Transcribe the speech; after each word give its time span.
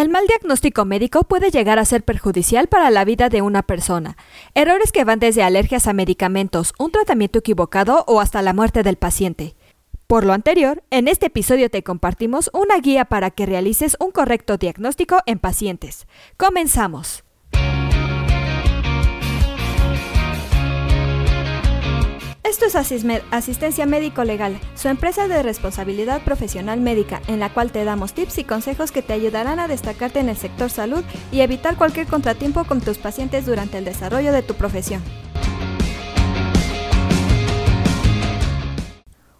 El 0.00 0.08
mal 0.08 0.26
diagnóstico 0.26 0.86
médico 0.86 1.24
puede 1.24 1.50
llegar 1.50 1.78
a 1.78 1.84
ser 1.84 2.02
perjudicial 2.04 2.68
para 2.68 2.88
la 2.88 3.04
vida 3.04 3.28
de 3.28 3.42
una 3.42 3.60
persona. 3.60 4.16
Errores 4.54 4.92
que 4.92 5.04
van 5.04 5.18
desde 5.18 5.42
alergias 5.42 5.86
a 5.86 5.92
medicamentos, 5.92 6.72
un 6.78 6.90
tratamiento 6.90 7.40
equivocado 7.40 8.06
o 8.06 8.22
hasta 8.22 8.40
la 8.40 8.54
muerte 8.54 8.82
del 8.82 8.96
paciente. 8.96 9.56
Por 10.06 10.24
lo 10.24 10.32
anterior, 10.32 10.82
en 10.88 11.06
este 11.06 11.26
episodio 11.26 11.68
te 11.68 11.82
compartimos 11.82 12.48
una 12.54 12.78
guía 12.78 13.04
para 13.04 13.30
que 13.30 13.44
realices 13.44 13.98
un 14.00 14.10
correcto 14.10 14.56
diagnóstico 14.56 15.18
en 15.26 15.38
pacientes. 15.38 16.06
Comenzamos. 16.38 17.22
Esto 22.62 22.78
es 22.78 23.22
Asistencia 23.30 23.86
Médico 23.86 24.22
Legal, 24.22 24.60
su 24.74 24.88
empresa 24.88 25.28
de 25.28 25.42
responsabilidad 25.42 26.20
profesional 26.20 26.78
médica, 26.78 27.22
en 27.26 27.40
la 27.40 27.48
cual 27.48 27.72
te 27.72 27.84
damos 27.84 28.12
tips 28.12 28.36
y 28.36 28.44
consejos 28.44 28.92
que 28.92 29.00
te 29.00 29.14
ayudarán 29.14 29.58
a 29.58 29.66
destacarte 29.66 30.20
en 30.20 30.28
el 30.28 30.36
sector 30.36 30.68
salud 30.68 31.02
y 31.32 31.40
evitar 31.40 31.76
cualquier 31.76 32.06
contratiempo 32.06 32.64
con 32.64 32.82
tus 32.82 32.98
pacientes 32.98 33.46
durante 33.46 33.78
el 33.78 33.86
desarrollo 33.86 34.30
de 34.30 34.42
tu 34.42 34.56
profesión. 34.56 35.02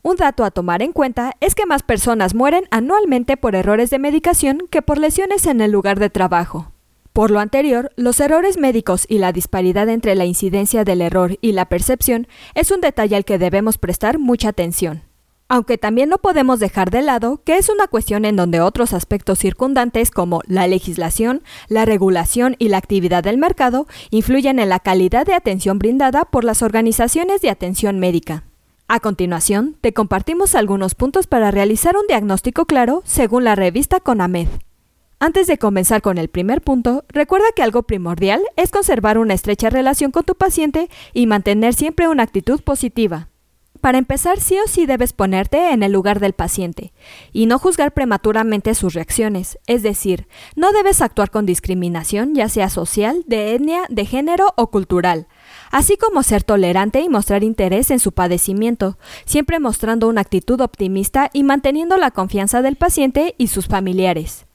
Un 0.00 0.16
dato 0.16 0.42
a 0.42 0.50
tomar 0.50 0.80
en 0.80 0.92
cuenta 0.92 1.34
es 1.40 1.54
que 1.54 1.66
más 1.66 1.82
personas 1.82 2.34
mueren 2.34 2.64
anualmente 2.70 3.36
por 3.36 3.54
errores 3.54 3.90
de 3.90 3.98
medicación 3.98 4.60
que 4.70 4.80
por 4.80 4.96
lesiones 4.96 5.44
en 5.44 5.60
el 5.60 5.70
lugar 5.70 6.00
de 6.00 6.08
trabajo. 6.08 6.72
Por 7.12 7.30
lo 7.30 7.40
anterior, 7.40 7.92
los 7.96 8.20
errores 8.20 8.56
médicos 8.56 9.04
y 9.06 9.18
la 9.18 9.32
disparidad 9.32 9.88
entre 9.90 10.14
la 10.14 10.24
incidencia 10.24 10.82
del 10.82 11.02
error 11.02 11.36
y 11.42 11.52
la 11.52 11.66
percepción 11.66 12.26
es 12.54 12.70
un 12.70 12.80
detalle 12.80 13.16
al 13.16 13.26
que 13.26 13.36
debemos 13.36 13.76
prestar 13.76 14.18
mucha 14.18 14.48
atención. 14.48 15.02
Aunque 15.46 15.76
también 15.76 16.08
no 16.08 16.16
podemos 16.16 16.58
dejar 16.60 16.90
de 16.90 17.02
lado 17.02 17.42
que 17.44 17.58
es 17.58 17.68
una 17.68 17.86
cuestión 17.86 18.24
en 18.24 18.36
donde 18.36 18.62
otros 18.62 18.94
aspectos 18.94 19.38
circundantes 19.38 20.10
como 20.10 20.40
la 20.46 20.66
legislación, 20.66 21.42
la 21.68 21.84
regulación 21.84 22.56
y 22.58 22.68
la 22.68 22.78
actividad 22.78 23.22
del 23.22 23.36
mercado 23.36 23.86
influyen 24.08 24.58
en 24.58 24.70
la 24.70 24.80
calidad 24.80 25.26
de 25.26 25.34
atención 25.34 25.78
brindada 25.78 26.24
por 26.24 26.44
las 26.44 26.62
organizaciones 26.62 27.42
de 27.42 27.50
atención 27.50 27.98
médica. 27.98 28.44
A 28.88 29.00
continuación, 29.00 29.76
te 29.82 29.92
compartimos 29.92 30.54
algunos 30.54 30.94
puntos 30.94 31.26
para 31.26 31.50
realizar 31.50 31.98
un 31.98 32.06
diagnóstico 32.06 32.64
claro 32.64 33.02
según 33.04 33.44
la 33.44 33.54
revista 33.54 34.00
CONAMED. 34.00 34.48
Antes 35.24 35.46
de 35.46 35.56
comenzar 35.56 36.02
con 36.02 36.18
el 36.18 36.26
primer 36.26 36.62
punto, 36.62 37.04
recuerda 37.08 37.46
que 37.54 37.62
algo 37.62 37.84
primordial 37.84 38.42
es 38.56 38.72
conservar 38.72 39.18
una 39.18 39.34
estrecha 39.34 39.70
relación 39.70 40.10
con 40.10 40.24
tu 40.24 40.34
paciente 40.34 40.90
y 41.12 41.28
mantener 41.28 41.74
siempre 41.74 42.08
una 42.08 42.24
actitud 42.24 42.60
positiva. 42.60 43.28
Para 43.80 43.98
empezar, 43.98 44.40
sí 44.40 44.56
o 44.58 44.66
sí 44.66 44.84
debes 44.84 45.12
ponerte 45.12 45.70
en 45.70 45.84
el 45.84 45.92
lugar 45.92 46.18
del 46.18 46.32
paciente 46.32 46.92
y 47.32 47.46
no 47.46 47.60
juzgar 47.60 47.92
prematuramente 47.92 48.74
sus 48.74 48.94
reacciones, 48.94 49.60
es 49.68 49.84
decir, 49.84 50.26
no 50.56 50.72
debes 50.72 51.00
actuar 51.00 51.30
con 51.30 51.46
discriminación, 51.46 52.34
ya 52.34 52.48
sea 52.48 52.68
social, 52.68 53.22
de 53.28 53.54
etnia, 53.54 53.82
de 53.90 54.04
género 54.06 54.52
o 54.56 54.72
cultural, 54.72 55.28
así 55.70 55.96
como 55.96 56.24
ser 56.24 56.42
tolerante 56.42 57.00
y 57.00 57.08
mostrar 57.08 57.44
interés 57.44 57.92
en 57.92 58.00
su 58.00 58.10
padecimiento, 58.10 58.98
siempre 59.24 59.60
mostrando 59.60 60.08
una 60.08 60.22
actitud 60.22 60.60
optimista 60.60 61.30
y 61.32 61.44
manteniendo 61.44 61.96
la 61.96 62.10
confianza 62.10 62.60
del 62.60 62.74
paciente 62.74 63.36
y 63.38 63.46
sus 63.46 63.68
familiares. 63.68 64.46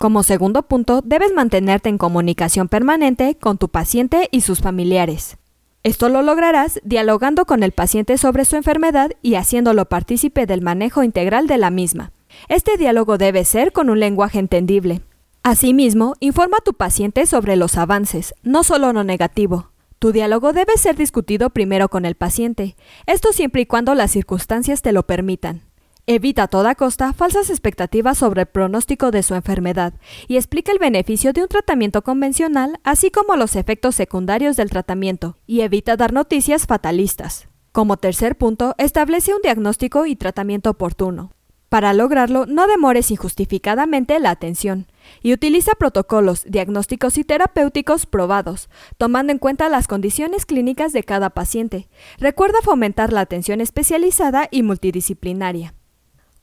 Como 0.00 0.22
segundo 0.22 0.62
punto, 0.62 1.02
debes 1.04 1.34
mantenerte 1.34 1.90
en 1.90 1.98
comunicación 1.98 2.68
permanente 2.68 3.36
con 3.38 3.58
tu 3.58 3.68
paciente 3.68 4.30
y 4.30 4.40
sus 4.40 4.60
familiares. 4.60 5.36
Esto 5.82 6.08
lo 6.08 6.22
lograrás 6.22 6.80
dialogando 6.84 7.44
con 7.44 7.62
el 7.62 7.72
paciente 7.72 8.16
sobre 8.16 8.46
su 8.46 8.56
enfermedad 8.56 9.10
y 9.20 9.34
haciéndolo 9.34 9.84
partícipe 9.90 10.46
del 10.46 10.62
manejo 10.62 11.02
integral 11.02 11.46
de 11.46 11.58
la 11.58 11.68
misma. 11.68 12.12
Este 12.48 12.78
diálogo 12.78 13.18
debe 13.18 13.44
ser 13.44 13.72
con 13.72 13.90
un 13.90 14.00
lenguaje 14.00 14.38
entendible. 14.38 15.02
Asimismo, 15.42 16.14
informa 16.20 16.56
a 16.60 16.64
tu 16.64 16.72
paciente 16.72 17.26
sobre 17.26 17.56
los 17.56 17.76
avances, 17.76 18.34
no 18.42 18.64
solo 18.64 18.94
lo 18.94 19.04
negativo. 19.04 19.68
Tu 19.98 20.12
diálogo 20.12 20.54
debe 20.54 20.78
ser 20.78 20.96
discutido 20.96 21.50
primero 21.50 21.90
con 21.90 22.06
el 22.06 22.14
paciente, 22.14 22.74
esto 23.04 23.34
siempre 23.34 23.60
y 23.60 23.66
cuando 23.66 23.94
las 23.94 24.12
circunstancias 24.12 24.80
te 24.80 24.92
lo 24.92 25.02
permitan. 25.02 25.60
Evita 26.06 26.44
a 26.44 26.48
toda 26.48 26.74
costa 26.74 27.12
falsas 27.12 27.50
expectativas 27.50 28.18
sobre 28.18 28.42
el 28.42 28.46
pronóstico 28.48 29.10
de 29.10 29.22
su 29.22 29.34
enfermedad 29.34 29.94
y 30.28 30.36
explica 30.36 30.72
el 30.72 30.78
beneficio 30.78 31.32
de 31.32 31.42
un 31.42 31.48
tratamiento 31.48 32.02
convencional, 32.02 32.80
así 32.82 33.10
como 33.10 33.36
los 33.36 33.54
efectos 33.54 33.94
secundarios 33.94 34.56
del 34.56 34.70
tratamiento, 34.70 35.36
y 35.46 35.60
evita 35.60 35.96
dar 35.96 36.12
noticias 36.12 36.66
fatalistas. 36.66 37.48
Como 37.72 37.96
tercer 37.96 38.36
punto, 38.36 38.74
establece 38.78 39.34
un 39.34 39.42
diagnóstico 39.42 40.06
y 40.06 40.16
tratamiento 40.16 40.70
oportuno. 40.70 41.32
Para 41.68 41.92
lograrlo, 41.92 42.46
no 42.46 42.66
demores 42.66 43.12
injustificadamente 43.12 44.18
la 44.18 44.30
atención 44.30 44.88
y 45.22 45.32
utiliza 45.32 45.76
protocolos 45.76 46.44
diagnósticos 46.48 47.16
y 47.16 47.22
terapéuticos 47.22 48.06
probados, 48.06 48.68
tomando 48.98 49.30
en 49.30 49.38
cuenta 49.38 49.68
las 49.68 49.86
condiciones 49.86 50.46
clínicas 50.46 50.92
de 50.92 51.04
cada 51.04 51.30
paciente. 51.30 51.88
Recuerda 52.18 52.58
fomentar 52.64 53.12
la 53.12 53.20
atención 53.20 53.60
especializada 53.60 54.48
y 54.50 54.64
multidisciplinaria. 54.64 55.74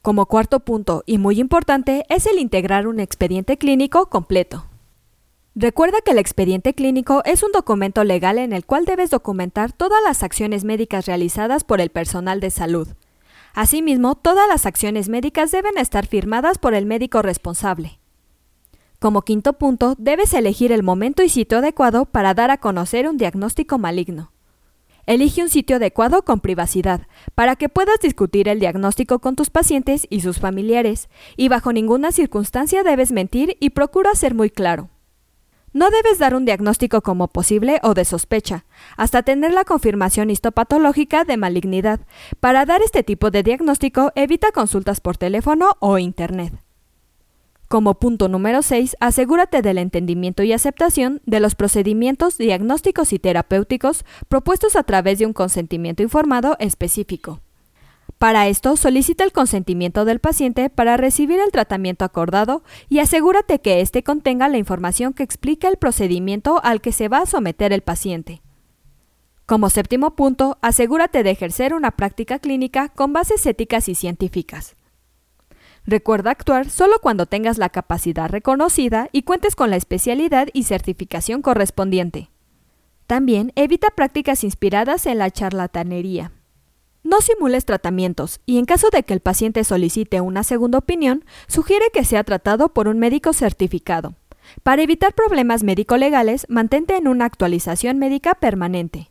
Como 0.02 0.26
cuarto 0.26 0.62
punto, 0.62 1.04
y 1.06 1.18
muy 1.18 1.40
importante, 1.40 2.06
es 2.10 2.26
el 2.26 2.40
integrar 2.40 2.88
un 2.88 3.00
expediente 3.00 3.58
clínico 3.58 4.10
completo. 4.10 4.66
Recuerda 5.60 6.02
que 6.06 6.12
el 6.12 6.20
expediente 6.20 6.76
clínico 6.76 7.24
es 7.26 7.42
un 7.42 7.52
documento 7.52 8.04
legal 8.04 8.38
en 8.38 8.54
el 8.54 8.64
cual 8.64 8.86
debes 8.86 9.10
documentar 9.10 9.72
todas 9.72 10.04
las 10.06 10.22
acciones 10.22 10.64
médicas 10.64 11.08
realizadas 11.08 11.64
por 11.64 11.82
el 11.82 11.90
personal 11.90 12.40
de 12.40 12.52
salud. 12.52 12.88
Asimismo, 13.56 14.14
todas 14.14 14.48
las 14.48 14.68
acciones 14.68 15.10
médicas 15.10 15.50
deben 15.50 15.80
estar 15.80 16.06
firmadas 16.06 16.60
por 16.60 16.76
el 16.76 16.86
médico 16.86 17.24
responsable. 17.24 18.00
Como 19.00 19.24
quinto 19.24 19.54
punto, 19.54 19.96
debes 19.98 20.36
elegir 20.36 20.72
el 20.72 20.84
momento 20.84 21.24
y 21.24 21.30
sitio 21.30 21.58
adecuado 21.58 22.06
para 22.06 22.36
dar 22.36 22.52
a 22.52 22.60
conocer 22.60 23.10
un 23.10 23.18
diagnóstico 23.18 23.80
maligno. 23.80 24.32
Elige 25.08 25.42
un 25.42 25.48
sitio 25.48 25.78
adecuado 25.78 26.24
con 26.24 26.42
privacidad, 26.42 27.08
para 27.34 27.56
que 27.56 27.70
puedas 27.70 27.98
discutir 28.02 28.50
el 28.50 28.60
diagnóstico 28.60 29.20
con 29.20 29.38
tus 29.38 29.50
pacientes 29.50 30.06
y 30.10 30.20
sus 30.20 30.40
familiares, 30.40 31.08
y 31.38 31.48
bajo 31.48 31.72
ninguna 31.72 32.12
circunstancia 32.12 32.84
debes 32.84 33.14
mentir 33.14 33.56
y 33.62 33.70
procura 33.70 34.14
ser 34.16 34.36
muy 34.36 34.50
claro. 34.50 34.90
No 35.72 35.90
debes 35.92 36.20
dar 36.20 36.36
un 36.36 36.44
diagnóstico 36.44 37.00
como 37.02 37.30
posible 37.30 37.80
o 37.84 37.94
de 37.94 38.04
sospecha, 38.04 38.66
hasta 38.98 39.24
tener 39.24 39.54
la 39.54 39.64
confirmación 39.64 40.30
histopatológica 40.30 41.24
de 41.24 41.38
malignidad. 41.38 42.02
Para 42.42 42.66
dar 42.66 42.82
este 42.82 43.02
tipo 43.02 43.32
de 43.32 43.44
diagnóstico, 43.44 44.12
evita 44.16 44.52
consultas 44.52 45.00
por 45.00 45.16
teléfono 45.16 45.78
o 45.80 46.00
Internet. 46.00 46.67
Como 47.68 47.96
punto 47.96 48.30
número 48.30 48.62
6, 48.62 48.96
asegúrate 49.02 49.62
del 49.62 49.78
entendimiento 49.78 50.42
y 50.42 50.54
aceptación 50.54 51.22
de 51.26 51.42
los 51.42 51.56
procedimientos 51.56 52.38
diagnósticos 52.38 53.12
y 53.12 53.20
terapéuticos 53.20 54.06
propuestos 54.30 54.78
a 54.78 54.84
través 54.84 55.20
de 55.20 55.26
un 55.26 55.34
consentimiento 55.34 56.02
informado 56.02 56.56
específico. 56.60 57.42
Para 58.18 58.48
esto, 58.48 58.78
solicita 58.78 59.26
el 59.26 59.34
consentimiento 59.34 60.06
del 60.06 60.20
paciente 60.20 60.70
para 60.70 60.96
recibir 60.96 61.40
el 61.42 61.52
tratamiento 61.52 62.06
acordado 62.06 62.64
y 62.88 63.00
asegúrate 63.00 63.60
que 63.60 63.82
éste 63.82 64.02
contenga 64.02 64.48
la 64.48 64.58
información 64.58 65.14
que 65.14 65.24
explica 65.24 65.68
el 65.68 65.76
procedimiento 65.76 66.62
al 66.64 66.80
que 66.80 66.94
se 66.94 67.10
va 67.10 67.20
a 67.20 67.26
someter 67.26 67.74
el 67.74 67.82
paciente. 67.82 68.42
Como 69.46 69.70
séptimo 69.70 70.16
punto, 70.16 70.58
asegúrate 70.62 71.22
de 71.22 71.32
ejercer 71.32 71.74
una 71.74 71.92
práctica 71.92 72.40
clínica 72.40 72.90
con 72.90 73.12
bases 73.12 73.46
éticas 73.46 73.88
y 73.90 73.96
científicas. 73.96 74.78
Recuerda 75.88 76.32
actuar 76.32 76.70
solo 76.70 77.00
cuando 77.02 77.28
tengas 77.28 77.58
la 77.58 77.70
capacidad 77.70 78.30
reconocida 78.30 79.08
y 79.14 79.24
cuentes 79.24 79.56
con 79.56 79.70
la 79.70 79.78
especialidad 79.78 80.50
y 80.52 80.64
certificación 80.64 81.42
correspondiente. 81.42 82.30
También 83.08 83.54
evita 83.56 83.92
prácticas 83.92 84.44
inspiradas 84.44 85.06
en 85.06 85.18
la 85.18 85.32
charlatanería. 85.32 86.34
No 87.04 87.22
simules 87.22 87.64
tratamientos 87.64 88.42
y 88.46 88.60
en 88.60 88.66
caso 88.66 88.90
de 88.92 89.04
que 89.04 89.14
el 89.14 89.22
paciente 89.22 89.64
solicite 89.64 90.20
una 90.20 90.44
segunda 90.44 90.80
opinión, 90.80 91.24
sugiere 91.48 91.86
que 91.94 92.04
sea 92.04 92.26
tratado 92.26 92.74
por 92.74 92.90
un 92.90 93.00
médico 93.00 93.32
certificado. 93.32 94.14
Para 94.64 94.82
evitar 94.82 95.14
problemas 95.14 95.64
médico-legales, 95.64 96.46
mantente 96.50 96.98
en 96.98 97.08
una 97.08 97.24
actualización 97.24 97.98
médica 97.98 98.36
permanente. 98.36 99.10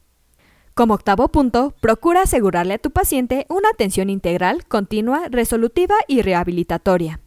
Como 0.76 0.92
octavo 0.92 1.28
punto, 1.28 1.72
procura 1.80 2.20
asegurarle 2.20 2.74
a 2.74 2.78
tu 2.78 2.90
paciente 2.90 3.46
una 3.48 3.70
atención 3.70 4.10
integral, 4.10 4.66
continua, 4.66 5.22
resolutiva 5.30 5.94
y 6.06 6.20
rehabilitatoria. 6.20 7.20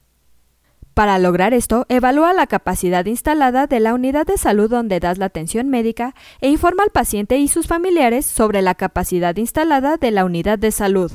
Para 0.94 1.18
lograr 1.18 1.56
esto, 1.56 1.88
evalúa 1.90 2.32
la 2.34 2.46
capacidad 2.46 3.04
instalada 3.08 3.66
de 3.66 3.80
la 3.80 3.96
unidad 3.96 4.28
de 4.28 4.38
salud 4.38 4.70
donde 4.70 5.00
das 5.00 5.18
la 5.18 5.26
atención 5.26 5.68
médica 5.68 6.14
e 6.42 6.50
informa 6.50 6.84
al 6.84 6.92
paciente 6.92 7.40
y 7.40 7.48
sus 7.48 7.66
familiares 7.66 8.28
sobre 8.28 8.62
la 8.62 8.76
capacidad 8.76 9.36
instalada 9.36 9.98
de 9.98 10.12
la 10.12 10.26
unidad 10.26 10.60
de 10.60 10.70
salud. 10.70 11.12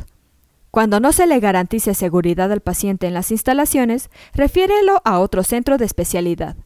Cuando 0.73 0.99
no 0.99 1.13
se 1.13 1.29
le 1.29 1.39
garantice 1.39 1.95
seguridad 1.95 2.51
al 2.51 2.63
paciente 2.63 3.07
en 3.07 3.15
las 3.15 3.31
instalaciones, 3.31 4.11
refiérelo 4.33 5.01
a 5.05 5.21
otro 5.21 5.45
centro 5.45 5.79
de 5.79 5.85
especialidad. 5.85 6.57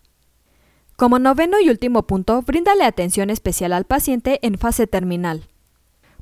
Como 0.96 1.18
noveno 1.18 1.60
y 1.60 1.68
último 1.68 2.06
punto, 2.06 2.40
bríndale 2.40 2.84
atención 2.84 3.28
especial 3.28 3.74
al 3.74 3.84
paciente 3.84 4.38
en 4.40 4.56
fase 4.56 4.86
terminal. 4.86 5.44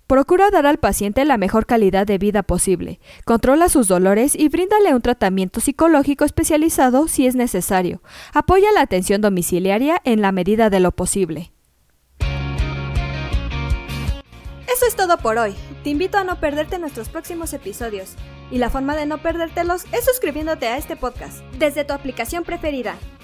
Procura 0.06 0.50
dar 0.50 0.66
al 0.66 0.78
paciente 0.78 1.24
la 1.24 1.36
mejor 1.36 1.66
calidad 1.66 2.06
de 2.06 2.18
vida 2.18 2.44
posible, 2.44 3.00
controla 3.24 3.68
sus 3.68 3.88
dolores 3.88 4.36
y 4.36 4.48
bríndale 4.48 4.94
un 4.94 5.02
tratamiento 5.02 5.58
psicológico 5.58 6.24
especializado 6.24 7.08
si 7.08 7.26
es 7.26 7.34
necesario. 7.34 8.02
Apoya 8.32 8.70
la 8.72 8.82
atención 8.82 9.20
domiciliaria 9.20 10.00
en 10.04 10.22
la 10.22 10.30
medida 10.30 10.70
de 10.70 10.78
lo 10.78 10.92
posible. 10.92 11.50
Eso 14.72 14.86
es 14.86 14.94
todo 14.94 15.18
por 15.18 15.38
hoy. 15.38 15.56
Te 15.82 15.90
invito 15.90 16.18
a 16.18 16.24
no 16.24 16.38
perderte 16.38 16.78
nuestros 16.78 17.08
próximos 17.08 17.52
episodios. 17.52 18.14
Y 18.52 18.58
la 18.58 18.70
forma 18.70 18.94
de 18.94 19.06
no 19.06 19.18
perdértelos 19.18 19.86
es 19.90 20.04
suscribiéndote 20.04 20.68
a 20.68 20.76
este 20.76 20.94
podcast 20.94 21.38
desde 21.58 21.84
tu 21.84 21.94
aplicación 21.94 22.44
preferida. 22.44 22.94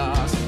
lost. 0.00 0.39